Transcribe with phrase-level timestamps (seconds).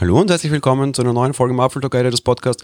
[0.00, 2.62] Hallo und herzlich willkommen zu einer neuen Folge im Apfel Guide des Podcasts.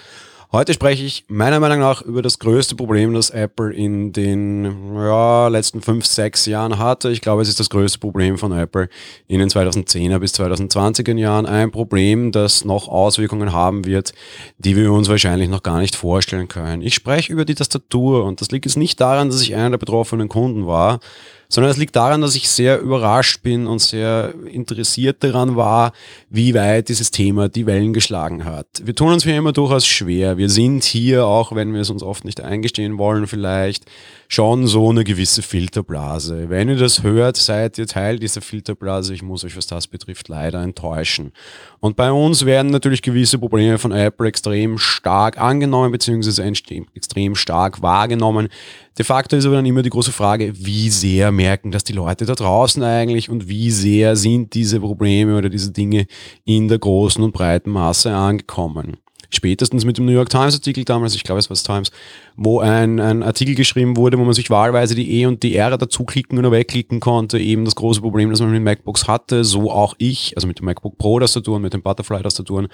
[0.52, 5.48] Heute spreche ich meiner Meinung nach über das größte Problem, das Apple in den ja,
[5.48, 7.10] letzten fünf, sechs Jahren hatte.
[7.10, 8.88] Ich glaube, es ist das größte Problem von Apple
[9.26, 11.46] in den 2010er bis 2020er Jahren.
[11.46, 14.12] Ein Problem, das noch Auswirkungen haben wird,
[14.58, 16.82] die wir uns wahrscheinlich noch gar nicht vorstellen können.
[16.82, 19.78] Ich spreche über die Tastatur und das liegt jetzt nicht daran, dass ich einer der
[19.78, 21.00] betroffenen Kunden war,
[21.48, 25.92] sondern es liegt daran, dass ich sehr überrascht bin und sehr interessiert daran war,
[26.28, 28.66] wie weit dieses Thema die Wellen geschlagen hat.
[28.82, 30.33] Wir tun uns hier immer durchaus schwer.
[30.36, 33.84] Wir sind hier, auch wenn wir es uns oft nicht eingestehen wollen, vielleicht
[34.28, 36.48] schon so eine gewisse Filterblase.
[36.48, 39.14] Wenn ihr das hört, seid ihr Teil dieser Filterblase.
[39.14, 41.32] Ich muss euch, was das betrifft, leider enttäuschen.
[41.80, 47.82] Und bei uns werden natürlich gewisse Probleme von Apple extrem stark angenommen, beziehungsweise extrem stark
[47.82, 48.48] wahrgenommen.
[48.98, 52.26] De facto ist aber dann immer die große Frage, wie sehr merken das die Leute
[52.26, 56.06] da draußen eigentlich und wie sehr sind diese Probleme oder diese Dinge
[56.44, 58.98] in der großen und breiten Masse angekommen
[59.36, 61.90] spätestens mit dem New York Times Artikel damals, ich glaube es war das Times,
[62.36, 65.76] wo ein, ein Artikel geschrieben wurde, wo man sich wahlweise die E und die R
[65.76, 67.38] dazu klicken oder wegklicken konnte.
[67.38, 70.66] Eben das große Problem, das man mit MacBooks hatte, so auch ich, also mit dem
[70.66, 72.68] MacBook Pro Tastaturen, mit den Butterfly Tastaturen,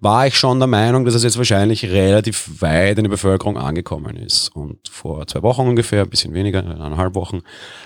[0.00, 4.16] war ich schon der Meinung, dass es jetzt wahrscheinlich relativ weit in der Bevölkerung angekommen
[4.16, 4.54] ist.
[4.54, 7.40] Und vor zwei Wochen ungefähr, ein bisschen weniger, eineinhalb Wochen,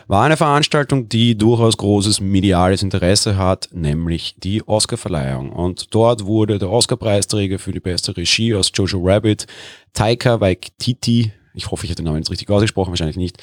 [0.09, 5.51] war eine Veranstaltung, die durchaus großes mediales Interesse hat, nämlich die Oscar-Verleihung.
[5.51, 9.47] Und dort wurde der Oscar-Preisträger für die beste Regie aus Jojo Rabbit,
[9.93, 13.39] Taika Waititi, ich hoffe, ich habe den Namen jetzt richtig ausgesprochen, wahrscheinlich nicht,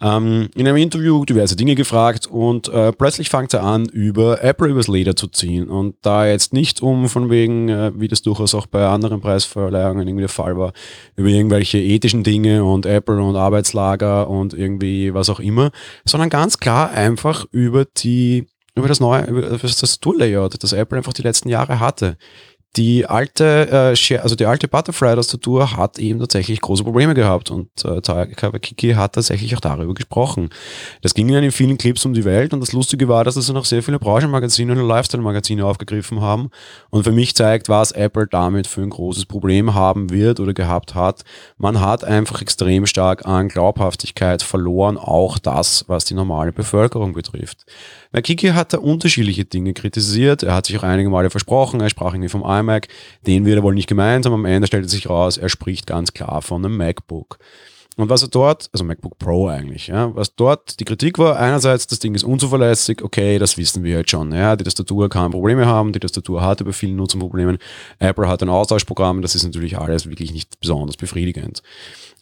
[0.00, 4.68] ähm, in einem Interview diverse Dinge gefragt und äh, plötzlich fängt er an, über Apple
[4.68, 5.68] übers Leder zu ziehen.
[5.68, 10.06] Und da jetzt nicht um von wegen, äh, wie das durchaus auch bei anderen Preisverleihungen
[10.06, 10.72] irgendwie der Fall war,
[11.16, 15.70] über irgendwelche ethischen Dinge und Apple und Arbeitslager und irgendwie was auch immer,
[16.04, 21.12] sondern ganz klar einfach über die über das neue, über das Tool-Layout, das Apple einfach
[21.12, 22.16] die letzten Jahre hatte
[22.76, 28.00] die alte, äh, also die alte Butterfly-Tastatur hat eben tatsächlich große Probleme gehabt und äh,
[28.00, 30.50] Kawakiki hat tatsächlich auch darüber gesprochen.
[31.02, 33.56] Das ging in vielen Clips um die Welt und das Lustige war, dass es dann
[33.56, 36.50] auch sehr viele Branchenmagazine und Lifestyle-Magazine aufgegriffen haben
[36.90, 40.94] und für mich zeigt, was Apple damit für ein großes Problem haben wird oder gehabt
[40.94, 41.22] hat.
[41.56, 47.66] Man hat einfach extrem stark an Glaubhaftigkeit verloren, auch das, was die normale Bevölkerung betrifft.
[48.14, 50.44] Weil Kiki hat da unterschiedliche Dinge kritisiert.
[50.44, 51.80] Er hat sich auch einige Male versprochen.
[51.80, 52.86] Er sprach irgendwie vom iMac.
[53.26, 54.34] Den wird er wohl nicht gemeint haben.
[54.34, 57.40] Am Ende stellte sich raus, er spricht ganz klar von einem MacBook.
[57.96, 61.86] Und was er dort, also MacBook Pro eigentlich, ja, was dort die Kritik war, einerseits,
[61.86, 65.66] das Ding ist unzuverlässig, okay, das wissen wir jetzt schon, ja, die Tastatur kann Probleme
[65.66, 67.58] haben, die Tastatur hatte bei vielen Nutzerproblemen,
[68.00, 71.62] Apple hat ein Austauschprogramm, das ist natürlich alles wirklich nicht besonders befriedigend.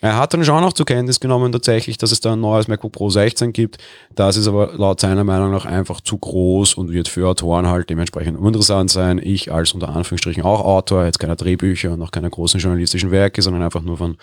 [0.02, 2.90] Er hat dann schon noch zur Kenntnis genommen tatsächlich, dass es da ein neues MacBook
[2.90, 3.78] Pro 16 gibt.
[4.16, 7.88] Das ist aber laut seiner Meinung nach einfach zu groß und wird für Autoren halt
[7.88, 9.20] dementsprechend uninteressant sein.
[9.22, 13.42] Ich als unter Anführungsstrichen auch Autor, jetzt keine Drehbücher und noch keine großen journalistischen Werke,
[13.42, 14.16] sondern einfach nur von,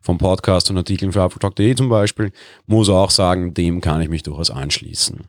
[0.00, 2.32] vom Podcast und Artikeln für Apple zum Beispiel,
[2.66, 5.24] muss auch sagen, dem kann ich mich durchaus anschließen.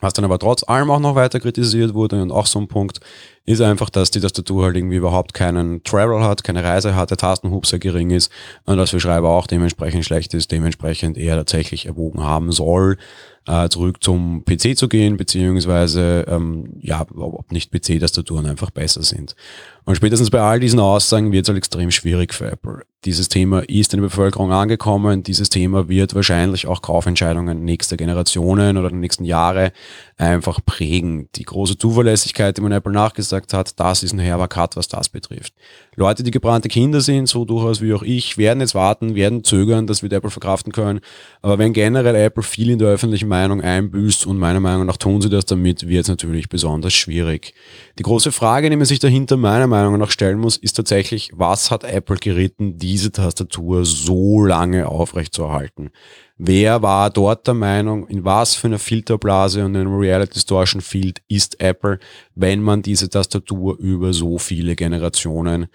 [0.00, 3.00] Was dann aber trotz allem auch noch weiter kritisiert wurde und auch so ein Punkt,
[3.46, 7.16] ist einfach, dass die Tastatur halt irgendwie überhaupt keinen Travel hat, keine Reise hat, der
[7.16, 8.30] Tastenhub sehr gering ist
[8.64, 12.98] und das für Schreiber auch dementsprechend schlecht ist, dementsprechend eher tatsächlich erwogen haben soll,
[13.46, 19.36] äh, zurück zum PC zu gehen, beziehungsweise ähm, ja, ob nicht PC-Tastaturen einfach besser sind.
[19.84, 22.82] Und spätestens bei all diesen Aussagen wird es halt extrem schwierig für Apple.
[23.04, 28.78] Dieses Thema ist in der Bevölkerung angekommen, dieses Thema wird wahrscheinlich auch Kaufentscheidungen nächster Generationen
[28.78, 29.70] oder der nächsten Jahre
[30.16, 31.28] einfach prägen.
[31.36, 35.08] Die große Zuverlässigkeit, die man Apple nachgesagt hat, das ist ein herber Cut, was das
[35.08, 35.54] betrifft.
[35.94, 39.86] Leute, die gebrannte Kinder sind, so durchaus wie auch ich, werden jetzt warten, werden zögern,
[39.86, 41.00] das wird Apple verkraften können.
[41.42, 45.20] Aber wenn generell Apple viel in der öffentlichen Meinung einbüßt und meiner Meinung nach tun
[45.20, 47.54] sie das damit, wird es natürlich besonders schwierig.
[47.98, 51.70] Die große Frage, die man sich dahinter meiner Meinung nach stellen muss, ist tatsächlich, was
[51.70, 55.90] hat Apple geritten, diese Tastatur so lange aufrechtzuerhalten?
[56.38, 61.22] Wer war dort der Meinung, in was für einer Filterblase und einem Reality Distortion Field
[61.28, 61.98] ist Apple,
[62.34, 65.68] wenn man diese Tastatur über so viele Generationen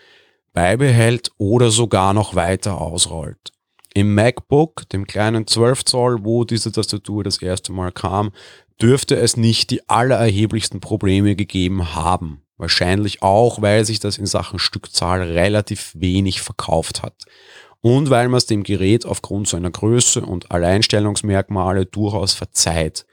[0.54, 3.52] beibehält oder sogar noch weiter ausrollt?
[3.96, 8.32] Im MacBook, dem kleinen 12 Zoll, wo diese Tastatur das erste Mal kam,
[8.80, 12.44] dürfte es nicht die allererheblichsten Probleme gegeben haben.
[12.58, 17.16] Wahrscheinlich auch, weil sich das in Sachen Stückzahl relativ wenig verkauft hat
[17.82, 23.06] und weil man es dem Gerät aufgrund seiner Größe und Alleinstellungsmerkmale durchaus verzeiht.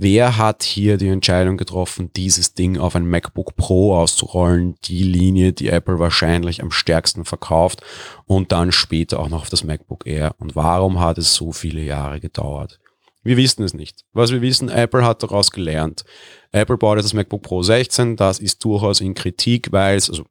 [0.00, 5.52] Wer hat hier die Entscheidung getroffen, dieses Ding auf ein MacBook Pro auszurollen, die Linie,
[5.52, 7.82] die Apple wahrscheinlich am stärksten verkauft
[8.24, 10.36] und dann später auch noch auf das MacBook Air?
[10.38, 12.78] Und warum hat es so viele Jahre gedauert?
[13.24, 14.04] Wir wissen es nicht.
[14.12, 16.04] Was wir wissen, Apple hat daraus gelernt.
[16.52, 20.24] Apple baut jetzt das MacBook Pro 16, das ist durchaus in Kritik, weil es, also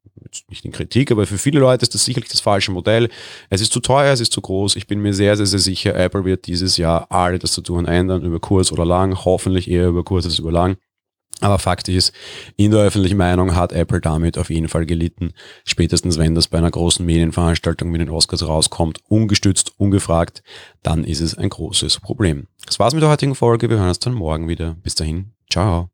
[0.49, 3.09] nicht in Kritik, aber für viele Leute ist das sicherlich das falsche Modell.
[3.49, 4.75] Es ist zu teuer, es ist zu groß.
[4.75, 7.85] Ich bin mir sehr, sehr, sehr sicher, Apple wird dieses Jahr alle das zu tun
[7.85, 10.77] ändern, über kurz oder lang, hoffentlich eher über kurz als über lang.
[11.39, 12.13] Aber Fakt ist,
[12.55, 15.33] in der öffentlichen Meinung hat Apple damit auf jeden Fall gelitten.
[15.65, 20.41] Spätestens wenn das bei einer großen Medienveranstaltung wie den Oscars rauskommt, ungestützt, ungefragt,
[20.81, 22.47] dann ist es ein großes Problem.
[22.65, 23.69] Das war's mit der heutigen Folge.
[23.69, 24.75] Wir hören uns dann morgen wieder.
[24.81, 25.33] Bis dahin.
[25.49, 25.89] Ciao.